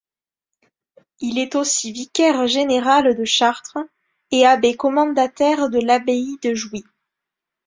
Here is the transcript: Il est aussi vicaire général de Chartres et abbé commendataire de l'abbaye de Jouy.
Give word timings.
Il 1.19 1.37
est 1.37 1.53
aussi 1.53 1.91
vicaire 1.91 2.47
général 2.47 3.15
de 3.15 3.23
Chartres 3.23 3.77
et 4.31 4.47
abbé 4.47 4.75
commendataire 4.75 5.69
de 5.69 5.77
l'abbaye 5.77 6.37
de 6.41 6.55
Jouy. 6.55 6.83